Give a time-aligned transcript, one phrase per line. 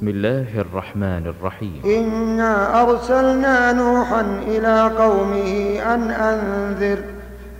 [0.00, 1.82] بسم الله الرحمن الرحيم.
[1.84, 6.98] إنا أرسلنا نوحا إلى قومه أن أنذر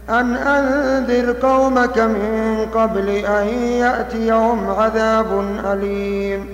[0.09, 6.47] أن أنذر قومك من قبل أن يأتيهم عذاب أليم.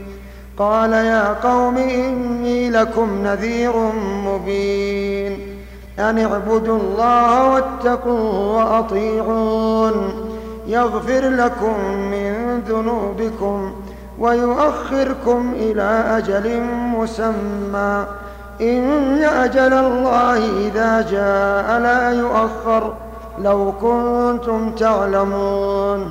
[0.58, 3.72] قال يا قوم إني لكم نذير
[4.26, 5.40] مبين.
[5.98, 10.26] أن اعبدوا الله واتقوا وأطيعون.
[10.66, 11.80] يغفر لكم
[12.10, 13.72] من ذنوبكم.
[14.18, 16.60] ويؤخركم إلى أجل
[16.96, 18.04] مسمى.
[18.60, 22.94] إن أجل الله إذا جاء لا يؤخر.
[23.38, 26.10] لو كنتم تعلمون.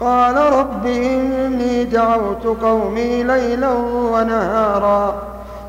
[0.00, 3.70] قال رب إني دعوت قومي ليلا
[4.12, 5.14] ونهارا.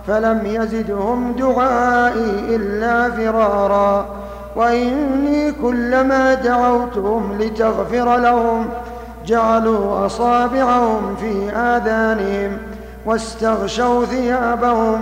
[0.07, 4.05] فلم يزدهم دعائي إلا فرارا.
[4.55, 8.69] وإني كلما دعوتهم لتغفر لهم
[9.25, 12.57] جعلوا أصابعهم في آذانهم
[13.05, 15.01] واستغشوا ثيابهم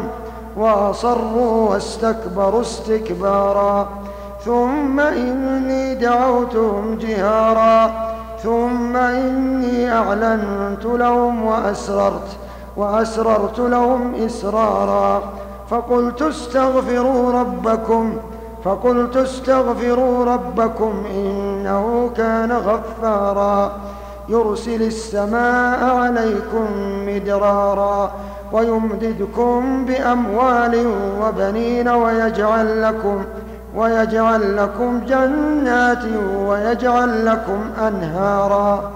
[0.57, 3.89] وأصروا واستكبروا استكبارا.
[4.45, 7.91] ثم إني دعوتهم جهارا.
[8.43, 12.37] ثم إني أعلنت لهم وأسررت
[12.77, 15.21] وأسررت لهم إسرارا.
[15.69, 18.17] فقلت استغفروا ربكم
[18.63, 23.71] فقلت استغفروا ربكم إنه كان غفارا.
[24.31, 26.65] يرسل السماء عليكم
[27.07, 28.11] مدرارا
[28.53, 33.23] ويمددكم بأموال وبنين ويجعل لكم
[33.75, 36.03] ويجعل لكم جنات
[36.47, 38.91] ويجعل لكم أنهارا.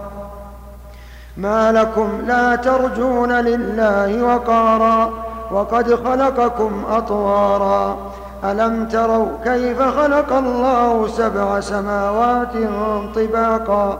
[1.37, 5.09] ما لكم لا ترجون لله وقارا
[5.51, 7.97] وقد خلقكم أطوارا.
[8.43, 12.53] ألم تروا كيف خلق الله سبع سماوات
[13.15, 13.99] طباقا؟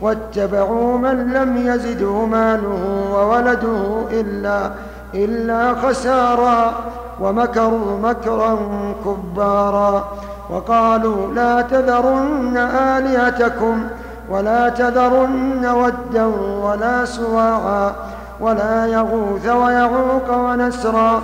[0.00, 4.70] واتبعوا من لم يزده ماله وولده إلا,
[5.14, 6.72] إلا خسارا
[7.20, 8.58] ومكروا مكرا
[9.04, 10.08] كبارا
[10.50, 12.56] وقالوا لا تذرن
[12.96, 13.84] آلهتكم
[14.30, 16.26] ولا تذرن ودا
[16.62, 17.92] ولا سواعا
[18.40, 21.22] ولا يغوث ويعوق ونسرا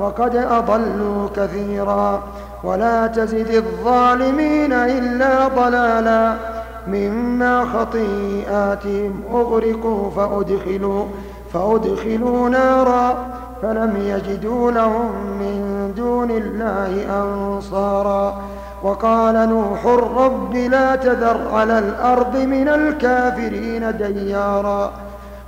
[0.00, 2.22] وقد أضلوا كثيرا
[2.64, 6.55] ولا تزد الظالمين إلا ضلالا
[6.88, 11.04] مما خطيئاتهم أغرقوا فأدخلوا
[11.52, 13.28] فأدخلوا نارا
[13.62, 15.10] فلم يجدوا لهم
[15.40, 18.42] من دون الله أنصارا
[18.82, 19.86] وقال نوح
[20.16, 24.90] رب لا تذر على الأرض من الكافرين ديارا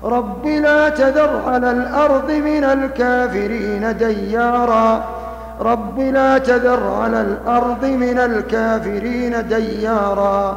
[0.04, 5.04] رب لا تذر على الأرض من الكافرين ديارا
[5.60, 10.56] رب لا تذر على الأرض من الكافرين ديارا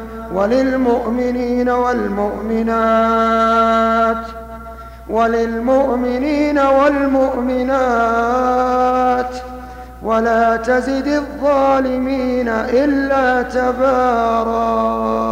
[0.35, 3.21] وللمؤمنين والمؤمنات
[5.09, 7.81] وللمؤمنين والمؤمنات
[10.03, 15.21] ولا تزد الظالمين إلا تبارا.